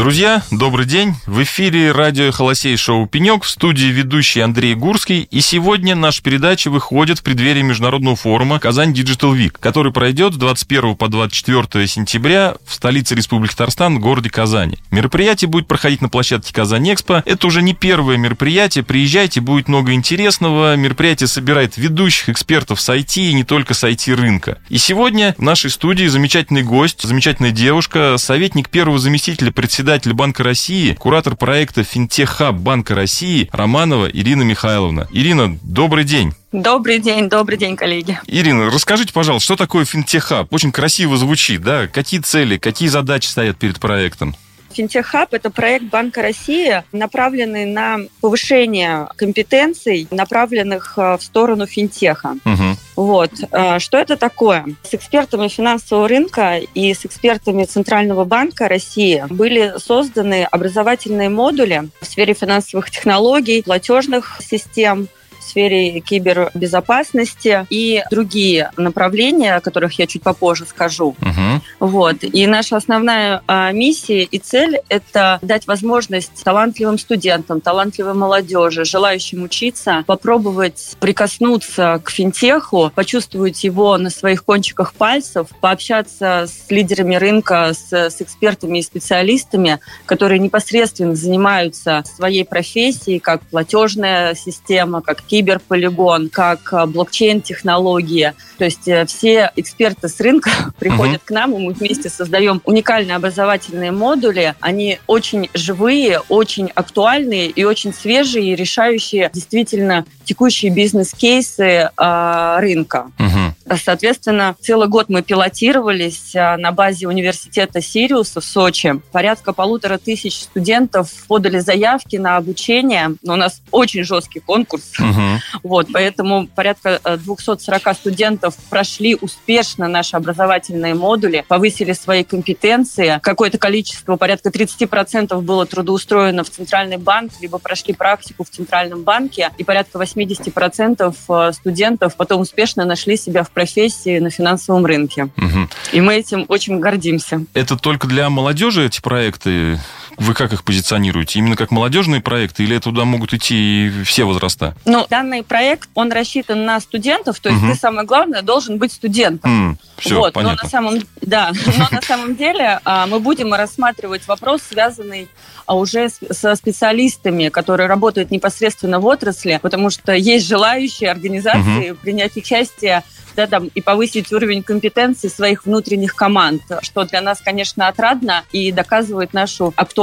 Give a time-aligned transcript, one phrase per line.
[0.00, 1.14] Друзья, добрый день.
[1.26, 5.28] В эфире радио «Холосей» шоу «Пенек» в студии ведущий Андрей Гурский.
[5.30, 10.36] И сегодня наша передача выходит в преддверии международного форума «Казань Digital Week», который пройдет с
[10.38, 14.78] 21 по 24 сентября в столице Республики Татарстан, городе Казани.
[14.90, 17.22] Мероприятие будет проходить на площадке «Казань-Экспо».
[17.26, 18.84] Это уже не первое мероприятие.
[18.84, 20.76] Приезжайте, будет много интересного.
[20.76, 24.56] Мероприятие собирает ведущих экспертов с IT и не только с IT-рынка.
[24.70, 30.44] И сегодня в нашей студии замечательный гость, замечательная девушка, советник первого заместителя председателя председатель Банка
[30.44, 35.08] России, куратор проекта «Финтех-хаб» Банка России Романова Ирина Михайловна.
[35.10, 36.32] Ирина, добрый день.
[36.52, 38.20] Добрый день, добрый день, коллеги.
[38.28, 40.46] Ирина, расскажите, пожалуйста, что такое финтех-хаб?
[40.52, 41.88] Очень красиво звучит, да?
[41.88, 44.36] Какие цели, какие задачи стоят перед проектом?
[44.72, 52.36] Финтех-хаб– это проект Банка России, направленный на повышение компетенций, направленных э, в сторону финтеха.
[52.44, 52.76] Угу.
[52.96, 53.30] Вот.
[53.50, 54.64] Э, что это такое?
[54.82, 62.06] С экспертами финансового рынка и с экспертами Центрального банка России были созданы образовательные модули в
[62.06, 65.08] сфере финансовых технологий, платежных систем,
[65.42, 71.16] сфере кибербезопасности и другие направления, о которых я чуть попозже скажу.
[71.20, 71.88] Угу.
[71.88, 72.16] Вот.
[72.22, 79.44] И наша основная а, миссия и цель– это дать возможность талантливым студентам, талантливой молодежи, желающим
[79.44, 87.72] учиться, попробовать прикоснуться к финтеху, почувствовать его на своих кончиках пальцев, пообщаться с лидерами рынка,
[87.72, 96.28] с, с экспертами и специалистами, которые непосредственно занимаются своей профессией, как платежная система, как киберполигон,
[96.28, 98.34] как э, блокчейн-технологии.
[98.58, 101.26] То есть э, все эксперты с рынка приходят uh-huh.
[101.26, 104.54] к нам, и мы вместе создаем уникальные образовательные модули.
[104.60, 113.10] Они очень живые, очень актуальные и очень свежие, решающие действительно текущие бизнес-кейсы э, рынка.
[113.18, 113.29] Uh-huh.
[113.76, 119.00] Соответственно, целый год мы пилотировались э, на базе университета Сириуса в Сочи.
[119.12, 123.14] Порядка полутора тысяч студентов подали заявки на обучение.
[123.22, 124.92] Но у нас очень жесткий конкурс.
[124.98, 125.38] Uh-huh.
[125.62, 133.20] Вот, поэтому порядка 240 э, студентов прошли успешно наши образовательные модули, повысили свои компетенции.
[133.22, 139.50] Какое-то количество, порядка 30% было трудоустроено в Центральный банк, либо прошли практику в Центральном банке,
[139.58, 145.24] и порядка 80% э, студентов потом успешно нашли себя в профессии на финансовом рынке.
[145.36, 145.68] Угу.
[145.92, 147.44] И мы этим очень гордимся.
[147.52, 149.78] Это только для молодежи эти проекты?
[150.16, 151.38] Вы как их позиционируете?
[151.38, 154.74] Именно как молодежные проекты или туда могут идти все возраста?
[154.84, 157.72] Ну, данный проект, он рассчитан на студентов, то есть угу.
[157.72, 159.72] ты, самое главное, должен быть студентом.
[159.72, 160.56] Mm, все, вот, понятно.
[160.56, 165.28] Но на самом, да, но на самом деле а, мы будем рассматривать вопрос, связанный
[165.66, 172.36] а, уже со специалистами, которые работают непосредственно в отрасли, потому что есть желающие организации принять
[172.36, 173.04] участие
[173.36, 178.72] да, там, и повысить уровень компетенции своих внутренних команд, что для нас, конечно, отрадно и
[178.72, 179.99] доказывает нашу актуальность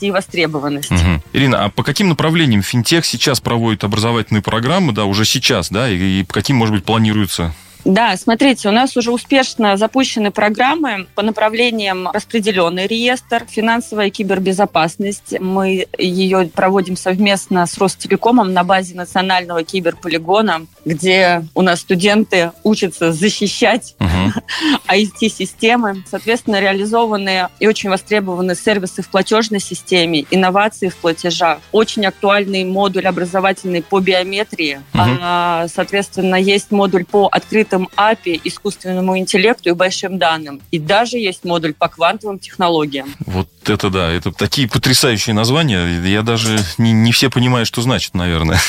[0.00, 0.90] и востребованность.
[0.90, 1.22] Угу.
[1.32, 6.20] Ирина, а по каким направлениям финтех сейчас проводит образовательные программы, да, уже сейчас, да, и,
[6.20, 11.22] и по каким, может быть, планируется да, смотрите, у нас уже успешно запущены программы по
[11.22, 15.38] направлениям распределенный реестр, финансовая кибербезопасность.
[15.38, 23.12] Мы ее проводим совместно с Ростелекомом на базе национального киберполигона, где у нас студенты учатся
[23.12, 24.42] защищать uh-huh.
[24.88, 26.04] IT-системы.
[26.08, 33.06] Соответственно, реализованы и очень востребованы сервисы в платежной системе, инновации в платежах, очень актуальный модуль
[33.06, 34.80] образовательный по биометрии.
[34.94, 35.68] Uh-huh.
[35.68, 40.60] Соответственно, есть модуль по открытым открытым API, искусственному интеллекту и большим данным.
[40.70, 43.12] И даже есть модуль по квантовым технологиям.
[43.26, 46.00] Вот это да, это такие потрясающие названия.
[46.06, 48.60] Я даже не, не все понимаю, что значит, наверное.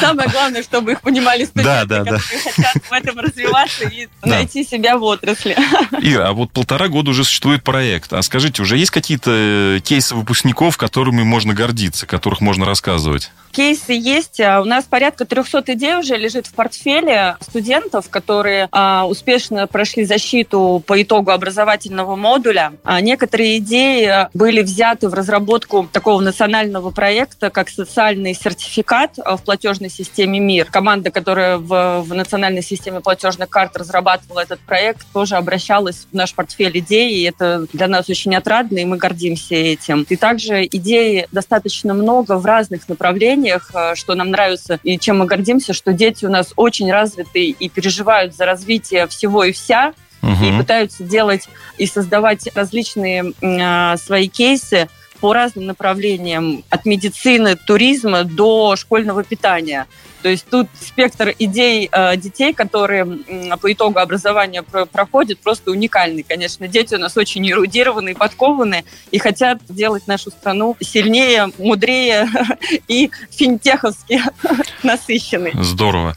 [0.00, 2.50] Самое главное, чтобы их понимали студенты, да, да, которые да.
[2.50, 4.28] хотят в этом развиваться и да.
[4.28, 5.56] найти себя в отрасли.
[6.00, 8.12] Ира, а вот полтора года уже существует проект.
[8.12, 13.30] А скажите, уже есть какие-то кейсы выпускников, которыми можно гордиться, которых можно рассказывать?
[13.52, 14.40] Кейсы есть.
[14.40, 20.04] А, у нас порядка 300 идей уже лежит в портфеле студентов, которые а, успешно прошли
[20.04, 22.72] защиту по итогу образовательного модуля.
[22.84, 23.99] А некоторые идеи
[24.34, 30.66] были взяты в разработку такого национального проекта, как социальный сертификат в платежной системе МИР.
[30.70, 36.34] Команда, которая в, в национальной системе платежных карт разрабатывала этот проект, тоже обращалась в наш
[36.34, 40.06] портфель идей, и это для нас очень отрадно, и мы гордимся этим.
[40.08, 45.18] И также идей достаточно много в разных направлениях, направлениях, э, что нам нравится и чем
[45.18, 49.92] мы гордимся, что дети у нас очень развиты и переживают за развитие всего и вся,
[50.22, 50.44] угу.
[50.44, 54.88] и пытаются делать и создавать различные э, свои кейсы
[55.20, 59.86] по разным направлениям, от медицины, туризма до школьного питания.
[60.22, 65.70] То есть тут спектр идей э, детей, которые э, по итогу образования про проходят, просто
[65.70, 66.22] уникальный.
[66.22, 72.28] Конечно, дети у нас очень эрудированные, подкованные и хотят делать нашу страну сильнее, мудрее
[72.88, 74.22] и финтеховски
[74.82, 75.52] насыщенной.
[75.54, 76.14] Здорово.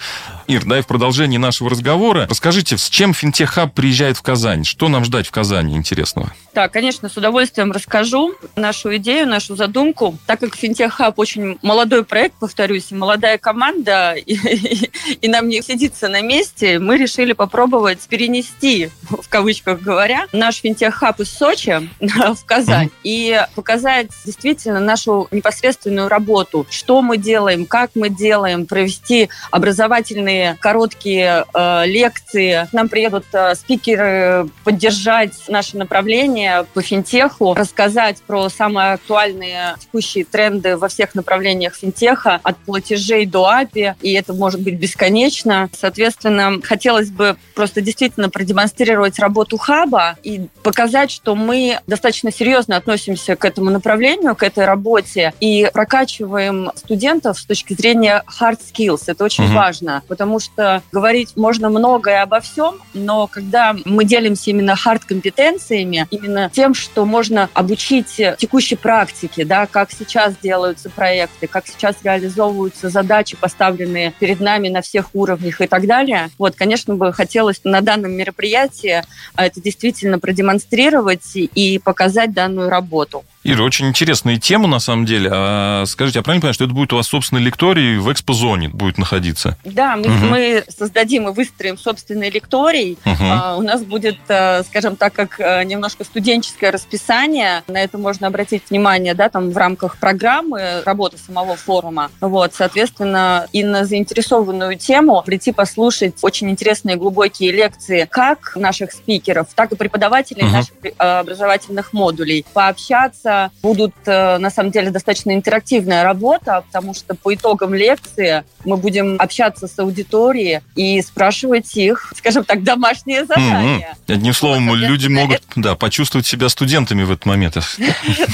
[0.47, 4.65] Ир, да, и в продолжении нашего разговора расскажите, с чем Финтех-хаб приезжает в Казань?
[4.65, 6.33] Что нам ждать в Казани интересного?
[6.53, 10.17] Да, конечно, с удовольствием расскажу нашу идею, нашу задумку.
[10.27, 14.91] Так как Финтех-хаб очень молодой проект, повторюсь, молодая команда, и, и,
[15.21, 21.19] и нам не сидится на месте, мы решили попробовать перенести, в кавычках говоря, наш Финтех-хаб
[21.21, 28.09] из Сочи в Казань и показать действительно нашу непосредственную работу, что мы делаем, как мы
[28.09, 32.67] делаем, провести образовательные короткие э, лекции.
[32.69, 40.25] К нам приедут э, спикеры поддержать наше направление, по финтеху, рассказать про самые актуальные текущие
[40.25, 45.69] тренды во всех направлениях финтеха, от платежей до API, и это может быть бесконечно.
[45.77, 53.35] Соответственно, хотелось бы просто действительно продемонстрировать работу хаба и показать, что мы достаточно серьезно относимся
[53.35, 59.03] к этому направлению, к этой работе и прокачиваем студентов с точки зрения hard skills.
[59.07, 59.53] Это очень угу.
[59.53, 66.07] важно, потому что говорить можно многое обо всем, но когда мы делимся именно hard компетенциями,
[66.11, 72.89] именно тем, что можно обучить текущей практике, да, как сейчас делаются проекты, как сейчас реализовываются
[72.89, 76.29] задачи, поставленные перед нами на всех уровнях и так далее.
[76.37, 79.03] Вот, конечно, бы хотелось на данном мероприятии
[79.35, 83.23] это действительно продемонстрировать и показать данную работу.
[83.45, 85.29] Ира, очень интересная тема, на самом деле.
[85.31, 88.97] А скажите, я правильно понимаю, что это будет у вас собственный лекторий в экспозоне будет
[88.97, 89.57] находиться?
[89.65, 90.25] Да, мы, угу.
[90.27, 92.97] мы создадим и выстроим собственный лекторий.
[93.05, 93.15] Угу.
[93.21, 97.63] А, у нас будет, э, скажем так, как э, немножко студенческое расписание.
[97.67, 102.11] На это можно обратить внимание, да, там в рамках программы работы самого форума.
[102.21, 109.47] Вот, соответственно, и на заинтересованную тему прийти послушать очень интересные глубокие лекции как наших спикеров,
[109.53, 110.53] так и преподавателей угу.
[110.53, 117.15] наших э, образовательных модулей, пообщаться будут, э, на самом деле, достаточно интерактивная работа, потому что
[117.15, 123.95] по итогам лекции мы будем общаться с аудиторией и спрашивать их, скажем так, домашние задания.
[124.07, 124.13] Mm-hmm.
[124.13, 127.53] Одним словом, вот, люди могут да, почувствовать себя студентами в этот момент.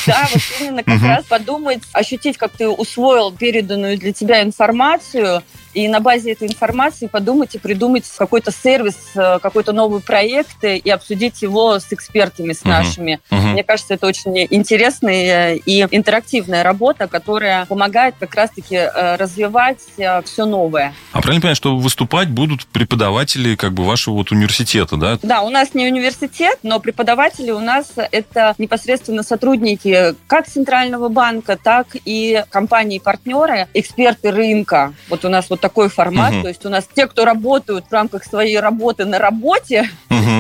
[0.06, 5.44] Да, вот именно как раз подумать, ощутить, как ты усвоил переданную для тебя информацию,
[5.74, 10.90] и на базе этой информации подумать и придумать какой-то сервис, э, какой-то новый проект и
[10.90, 13.20] обсудить его с экспертами, с нашими.
[13.30, 13.38] Uh-huh.
[13.38, 13.54] Uh-huh.
[13.54, 20.22] Мне кажется, это очень интересная и интерактивная работа, которая помогает как раз-таки э, развивать э,
[20.24, 20.94] все новое.
[21.12, 25.20] А правильно понимаю, что выступать будут преподаватели как бы вашего вот университета, да?
[25.22, 31.58] Да, у нас не университет, но преподаватели у нас это непосредственно сотрудники как Центрального банка,
[31.62, 34.94] так и компании-партнеры, эксперты рынка.
[35.10, 36.34] Вот у нас вот такой формат.
[36.34, 36.42] Угу.
[36.42, 39.90] То есть у нас те, кто работают в рамках своей работы на работе.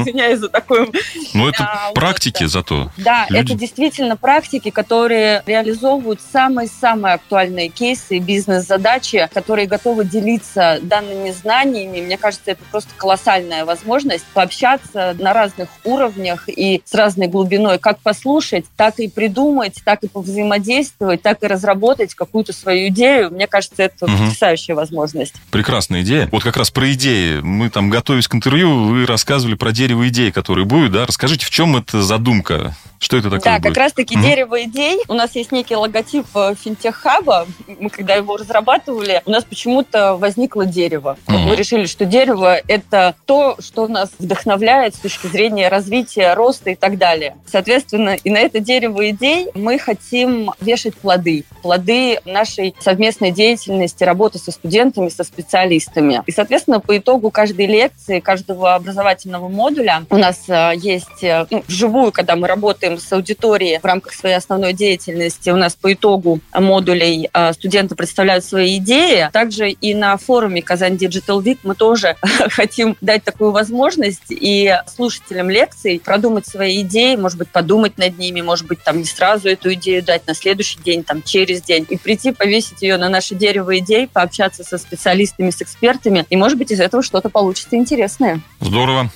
[0.02, 0.92] Извиняюсь за такой...
[1.34, 2.92] Ну, это а, практики вот, зато.
[2.98, 3.52] Да, Люди...
[3.52, 12.02] это действительно практики, которые реализовывают самые-самые актуальные кейсы и бизнес-задачи, которые готовы делиться данными знаниями.
[12.02, 18.00] Мне кажется, это просто колоссальная возможность пообщаться на разных уровнях и с разной глубиной, как
[18.00, 23.32] послушать, так и придумать, так и повзаимодействовать, так и разработать какую-то свою идею.
[23.32, 24.14] Мне кажется, это угу.
[24.14, 25.34] потрясающая возможность возможность.
[25.52, 26.30] Прекрасная идея.
[26.32, 27.40] Вот как раз про идеи.
[27.42, 31.06] Мы там, готовясь к интервью, вы рассказывали про дерево идей, которые будет, да?
[31.06, 32.76] Расскажите, в чем эта задумка?
[33.00, 33.44] Что это такое?
[33.44, 33.70] Да, будет?
[33.70, 34.24] как раз-таки угу.
[34.24, 35.00] дерево идей.
[35.08, 37.48] У нас есть некий логотип э, финтех-хаба.
[37.80, 41.18] Мы когда его разрабатывали, у нас почему-то возникло дерево.
[41.28, 41.38] Угу.
[41.38, 46.76] Мы решили, что дерево– это то, что нас вдохновляет с точки зрения развития, роста и
[46.76, 47.38] так далее.
[47.48, 51.46] Соответственно, и на это дерево идей мы хотим вешать плоды.
[51.62, 56.22] Плоды нашей совместной деятельности, работы со студентами, со специалистами.
[56.28, 59.79] И, соответственно, по итогу каждой лекции, каждого образовательного модуля
[60.10, 64.36] у нас э, есть э, ну, вживую, когда мы работаем с аудиторией в рамках своей
[64.36, 65.50] основной деятельности.
[65.50, 69.30] У нас по итогу модулей а, студенты представляют свои идеи.
[69.32, 72.16] Также и на форуме Казань Digital Week мы тоже
[72.50, 78.42] хотим дать такую возможность и слушателям лекций продумать свои идеи, может быть, подумать над ними,
[78.42, 81.98] может быть, там не сразу эту идею дать на следующий день, там через день, и
[81.98, 86.72] прийти повесить ее на наше дерево идей, пообщаться со специалистами, с экспертами, и, может быть,
[86.72, 88.42] из этого что-то получится интересное.
[88.60, 89.10] Здорово,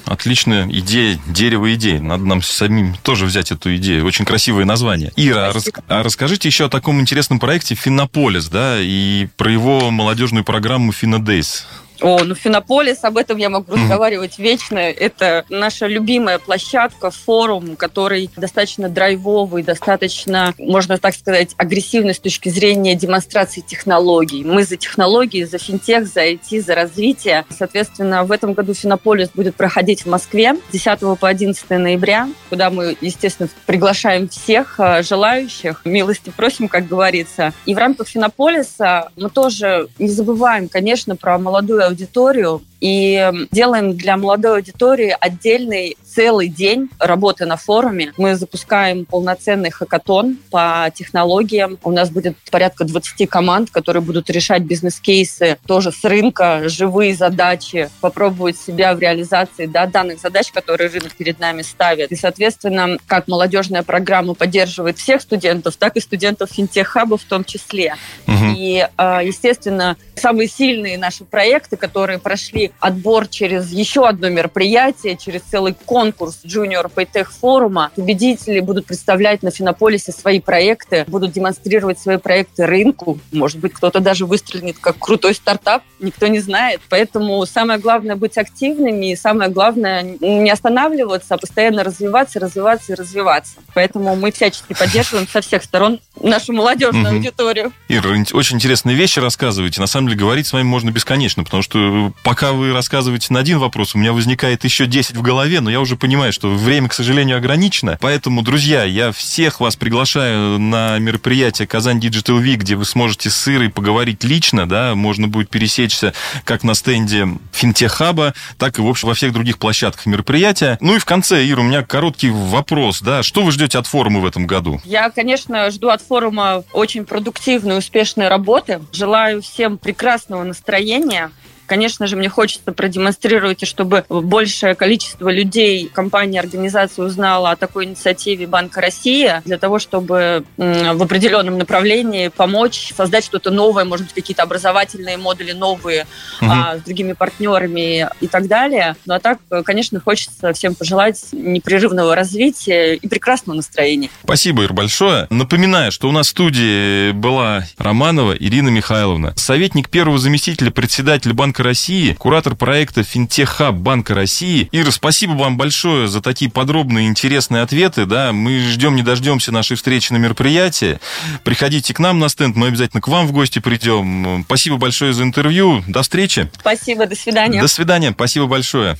[0.53, 1.99] отличная идея, дерево идей.
[1.99, 4.05] Надо нам самим тоже взять эту эту идею.
[4.05, 5.11] Очень красивое название.
[5.15, 9.91] Ира, а, рас, а расскажите еще о таком интересном проекте Финополис, да, и про его
[9.91, 11.65] молодежную программу Финодейс.
[12.03, 14.77] О, ну Финополис, об этом я могу разговаривать вечно.
[14.77, 22.49] Это наша любимая площадка, форум, который достаточно драйвовый, достаточно, можно так сказать, агрессивный с точки
[22.49, 24.43] зрения демонстрации технологий.
[24.43, 27.45] Мы за технологии, за финтех, за IT, за развитие.
[27.49, 32.69] Соответственно, в этом году Финополис будет проходить в Москве с 10 по 11 ноября, куда
[32.69, 35.81] мы, естественно, приглашаем всех э, желающих.
[35.85, 37.53] Милости просим, как говорится.
[37.65, 44.17] И в рамках Финополиса мы тоже не забываем, конечно, про молодую аудиторию и делаем для
[44.17, 48.11] молодой аудитории отдельный целый день работы на форуме.
[48.17, 51.79] Мы запускаем полноценный хакатон по технологиям.
[51.81, 57.89] У нас будет порядка 20 команд, которые будут решать бизнес-кейсы тоже с рынка, живые задачи,
[58.01, 62.11] попробовать себя в реализации да, данных задач, которые рынок перед нами ставит.
[62.11, 67.95] И, соответственно, как молодежная программа поддерживает всех студентов, так и студентов финтех-хаба в том числе.
[68.27, 68.55] Угу.
[68.57, 75.41] И, а, естественно, самые сильные наши проекты, которые прошли отбор через еще одно мероприятие, через
[75.41, 77.91] целый конкурс Junior Paytech форума.
[77.95, 83.19] Победители будут представлять на Финополисе свои проекты, будут демонстрировать свои проекты рынку.
[83.31, 86.81] Может быть, кто-то даже выстрелит как крутой стартап, никто не знает.
[86.89, 92.95] Поэтому самое главное быть активными, и самое главное не останавливаться, а постоянно развиваться, развиваться и
[92.95, 93.53] развиваться.
[93.73, 97.15] Поэтому мы всячески поддерживаем со всех сторон нашу молодежную угу.
[97.15, 97.71] аудиторию.
[97.89, 99.81] Ира, очень интересные вещи рассказываете.
[99.81, 103.59] На самом деле говорить с вами можно бесконечно, потому что пока вы рассказываете на один
[103.59, 106.93] вопрос, у меня возникает еще 10 в голове, но я уже понимаю, что время, к
[106.93, 107.97] сожалению, ограничено.
[107.99, 113.47] Поэтому, друзья, я всех вас приглашаю на мероприятие Казань Digital Week, где вы сможете с
[113.47, 116.13] Ирой поговорить лично, да, можно будет пересечься
[116.45, 120.77] как на стенде Финтехаба, так и, в общем, во всех других площадках мероприятия.
[120.81, 124.19] Ну и в конце, Ира, у меня короткий вопрос, да, что вы ждете от форума
[124.19, 124.81] в этом году?
[124.83, 128.81] Я, конечно, жду от форума очень продуктивной, успешной работы.
[128.91, 131.31] Желаю всем прекрасного настроения,
[131.65, 137.85] Конечно же, мне хочется продемонстрировать, и чтобы большее количество людей, компаний, организаций узнало о такой
[137.85, 144.15] инициативе Банка России, для того, чтобы в определенном направлении помочь создать что-то новое, может быть,
[144.15, 146.05] какие-то образовательные модули новые
[146.41, 146.51] угу.
[146.51, 148.95] а, с другими партнерами и так далее.
[149.05, 154.09] Ну а так, конечно, хочется всем пожелать непрерывного развития и прекрасного настроения.
[154.23, 155.27] Спасибо, Ир, большое.
[155.29, 161.52] Напоминаю, что у нас в студии была Романова Ирина Михайловна, советник первого заместителя председателя Банка
[161.53, 164.69] Банка России, куратор проекта Финтех-хаб Банка России.
[164.71, 168.07] Ира, спасибо вам большое за такие подробные и интересные ответы.
[168.07, 170.99] Да, мы ждем, не дождемся нашей встречи на мероприятии.
[171.43, 174.43] Приходите к нам на стенд, мы обязательно к вам в гости придем.
[174.47, 175.83] Спасибо большое за интервью.
[175.87, 176.49] До встречи.
[176.59, 177.61] Спасибо, до свидания.
[177.61, 178.97] До свидания, спасибо большое.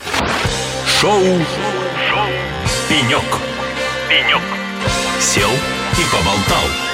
[1.01, 1.23] Шоу,
[2.07, 2.27] Шоу.
[2.87, 3.23] Пенек.
[4.07, 4.43] Пенек.
[5.19, 6.92] Сел и поболтал.